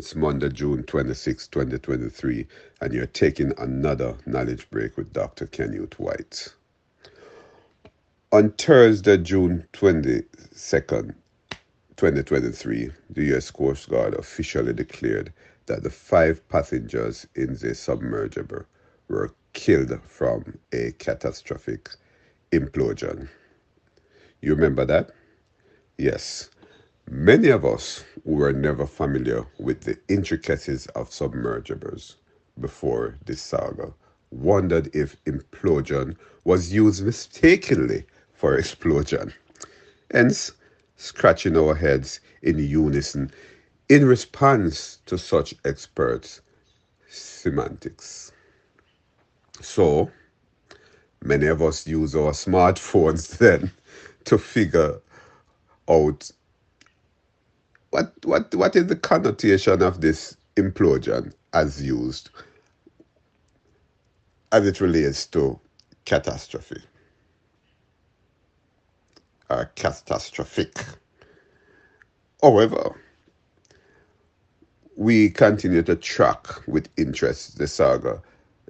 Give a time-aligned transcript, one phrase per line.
[0.00, 2.46] It's Monday, June 26, 2023,
[2.80, 5.44] and you're taking another knowledge break with Dr.
[5.44, 6.48] Kenneth White.
[8.32, 11.14] On Thursday, June 22nd,
[11.98, 13.50] 2023, the U.S.
[13.50, 15.34] Coast Guard officially declared
[15.66, 18.64] that the five passengers in the submersible
[19.08, 21.90] were killed from a catastrophic
[22.52, 23.28] implosion.
[24.40, 25.10] You remember that?
[25.98, 26.48] Yes.
[27.12, 32.18] Many of us were never familiar with the intricacies of submersibles
[32.60, 33.92] before this saga
[34.30, 39.34] wondered if implosion was used mistakenly for explosion.
[40.12, 40.52] Hence,
[40.98, 43.32] scratching our heads in unison
[43.88, 46.40] in response to such experts'
[47.10, 48.30] semantics.
[49.60, 50.12] So,
[51.24, 53.72] many of us use our smartphones then
[54.26, 55.00] to figure
[55.88, 56.30] out
[57.90, 62.30] what what what is the connotation of this implosion as used
[64.52, 65.60] as it relates to
[66.06, 66.82] catastrophe
[69.50, 70.74] or catastrophic.
[72.42, 72.96] However,
[74.96, 78.22] we continue to track with interest the saga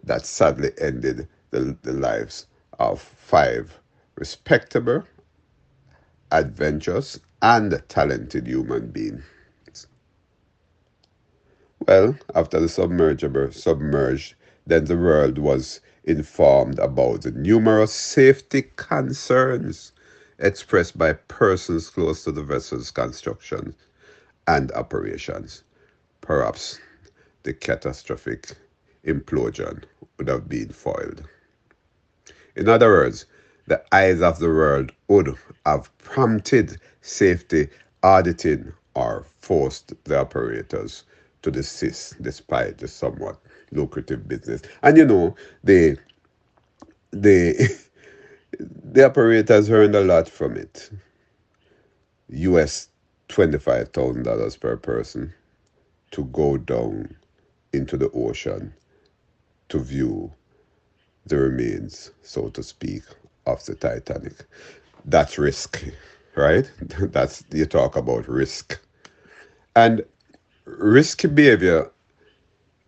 [0.04, 2.46] that sadly ended the, the lives
[2.78, 3.78] of five
[4.16, 5.04] respectable,
[6.32, 9.24] adventurous, and talented human beings.
[11.86, 14.34] Well, after the submergible submerged,
[14.66, 19.92] then the world was informed about the numerous safety concerns
[20.38, 23.74] expressed by persons close to the vessel's construction
[24.46, 25.64] and operations.
[26.20, 26.80] Perhaps
[27.44, 28.52] the catastrophic
[29.06, 29.84] implosion
[30.18, 31.24] would have been foiled.
[32.56, 33.26] In other words,
[33.70, 35.34] the eyes of the world would
[35.66, 37.68] have prompted safety
[38.04, 41.04] auditing or forced the operators
[41.42, 43.38] to desist despite the somewhat
[43.72, 44.62] lucrative business.
[44.84, 45.98] And you know, the
[47.12, 47.68] the
[48.92, 50.90] the operators earned a lot from it.
[52.30, 52.88] US
[53.28, 55.34] twenty-five thousand dollars per person
[56.12, 57.16] to go down
[57.72, 58.74] into the ocean
[59.70, 60.32] to view
[61.26, 63.02] the remains, so to speak,
[63.52, 64.44] of the Titanic.
[65.04, 65.92] That's risky
[66.34, 66.70] right?
[67.12, 68.80] That's you talk about risk.
[69.76, 70.02] And
[70.64, 71.90] risky behavior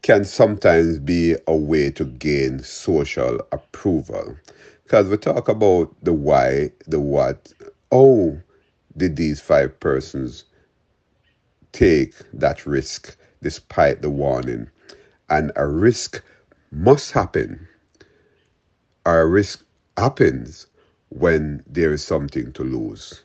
[0.02, 4.36] can sometimes be a way to gain social approval.
[4.84, 7.52] Because we talk about the why, the what.
[7.90, 8.40] Oh,
[8.96, 10.44] did these five persons
[11.72, 14.68] take that risk despite the warning?
[15.30, 16.22] And a risk
[16.70, 17.68] must happen.
[19.06, 19.64] A risk
[19.96, 20.66] happens
[21.10, 23.22] when there is something to lose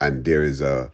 [0.00, 0.90] and there is a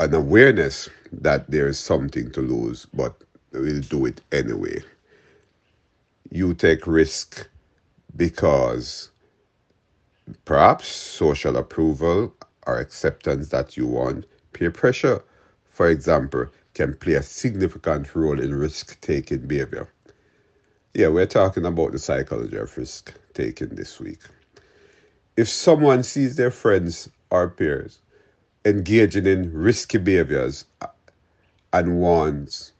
[0.00, 3.22] an awareness that there is something to lose, but
[3.52, 4.82] we'll do it anyway.
[6.30, 7.48] You take risk
[8.16, 9.10] because
[10.44, 12.34] perhaps social approval
[12.66, 14.26] or acceptance that you want.
[14.52, 15.22] Peer pressure,
[15.70, 19.88] for example, can play a significant role in risk taking behavior.
[20.94, 24.20] Yeah, we're talking about the psychology of risk taking this week.
[25.36, 28.00] If someone sees their friends or peers
[28.64, 30.64] engaging in risky behaviors
[31.72, 32.72] and wants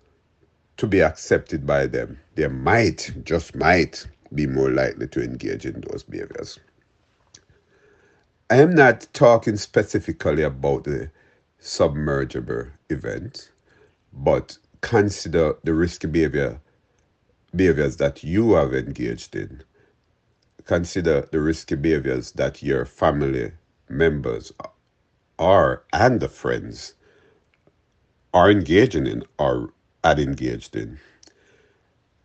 [0.76, 5.82] to be accepted by them, they might, just might, be more likely to engage in
[5.88, 6.58] those behaviors.
[8.50, 11.10] I am not talking specifically about the
[11.60, 13.50] submergible event,
[14.12, 16.60] but consider the risky behavior
[17.54, 19.62] behaviors that you have engaged in.
[20.70, 23.50] Consider the risky behaviors that your family
[23.88, 24.53] members
[25.36, 26.94] are and the friends
[28.32, 29.72] are engaging in or
[30.04, 31.00] had engaged in.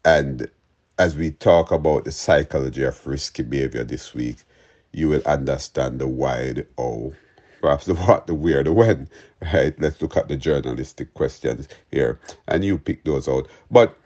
[0.05, 0.47] And
[0.99, 4.37] as we talk about the psychology of risky behavior this week,
[4.91, 7.13] you will understand the why, the how,
[7.61, 9.09] perhaps the what, the where, the when.
[9.41, 9.73] Right?
[9.81, 13.47] Let's look at the journalistic questions here, and you pick those out.
[13.71, 13.97] But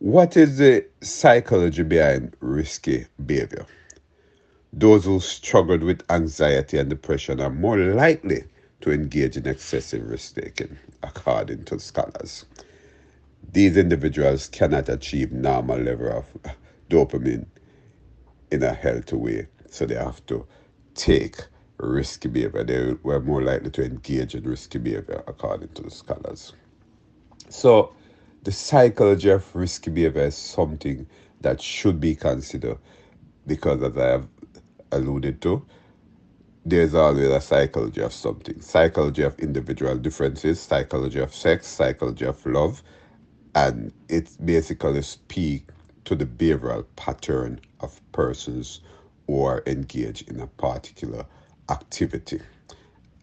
[0.00, 3.64] what is the psychology behind risky behavior?
[4.72, 8.44] Those who struggled with anxiety and depression are more likely
[8.82, 12.44] to engage in excessive risk taking, according to scholars.
[13.52, 16.26] These individuals cannot achieve normal level of
[16.90, 17.46] dopamine
[18.50, 20.46] in a healthy way, so they have to
[20.94, 21.36] take
[21.78, 22.64] risky behavior.
[22.64, 26.52] They were more likely to engage in risky behavior, according to the scholars.
[27.48, 27.94] So,
[28.44, 31.06] the psychology of risky behavior is something
[31.40, 32.78] that should be considered
[33.46, 34.28] because, as I have
[34.96, 35.66] alluded to,
[36.64, 42.44] there's always a psychology of something psychology of individual differences, psychology of sex, psychology of
[42.46, 42.82] love,
[43.54, 45.74] and it basically speaks
[46.06, 48.80] to the behavioral pattern of persons
[49.28, 51.26] who are engaged in a particular
[51.70, 52.40] activity.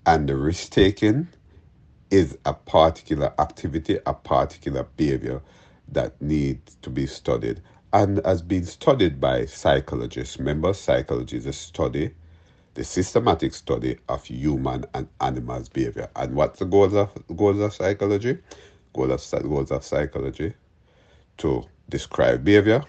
[0.05, 1.29] And the risk taking
[2.11, 5.41] is a particular activity, a particular behavior
[5.89, 7.61] that needs to be studied
[7.93, 10.37] and has been studied by psychologists.
[10.39, 12.11] Remember, psychology is a study,
[12.75, 16.09] the systematic study of human and animals' behavior.
[16.15, 18.39] And what's the goals of goals of psychology?
[18.93, 20.53] Goals of, goals of psychology
[21.39, 22.83] to describe behavior,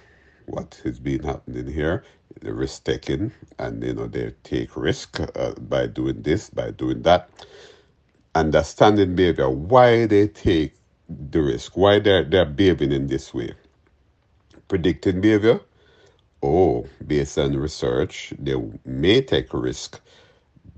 [0.47, 2.05] what is being happening here,
[2.43, 7.03] the risk taking, and you know they take risk uh, by doing this, by doing
[7.03, 7.31] that.
[8.35, 10.75] Understanding behavior, why they take
[11.09, 13.55] the risk, why they're they're behaving in this way.
[14.75, 15.61] Predicting behavior,
[16.43, 20.00] oh, based on research, they may take risk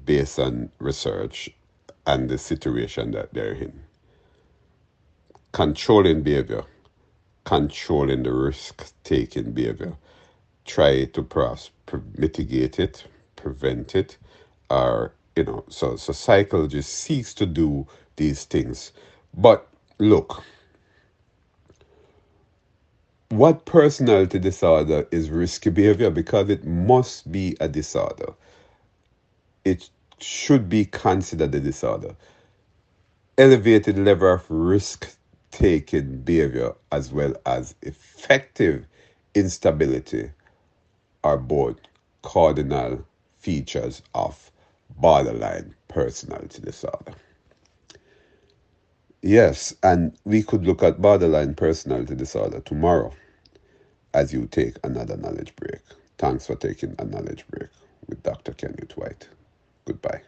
[0.04, 1.50] based on research
[2.06, 3.80] and the situation that they're in.
[5.52, 6.64] Controlling behavior
[7.44, 9.96] controlling the risk taking behavior.
[10.66, 11.70] Try to perhaps
[12.18, 13.04] mitigate it,
[13.36, 14.18] prevent it,
[14.70, 18.92] or you know, so so psychology seeks to do these things.
[19.36, 19.68] But
[19.98, 20.44] look,
[23.38, 28.34] what personality disorder is risky behavior because it must be a disorder.
[29.64, 29.90] It
[30.20, 32.16] should be considered a disorder.
[33.38, 35.16] Elevated level of risk
[35.50, 38.86] taking behavior as well as effective
[39.34, 40.30] instability
[41.24, 41.76] are both
[42.22, 43.04] cardinal
[43.38, 44.50] features of
[44.98, 47.14] borderline personality disorder.
[49.22, 53.12] Yes, and we could look at borderline personality disorder tomorrow
[54.16, 55.82] as you take another knowledge break.
[56.18, 57.70] Thanks for taking a knowledge break
[58.08, 58.54] with Dr.
[58.54, 59.28] Kenneth White.
[59.86, 60.22] Goodbye.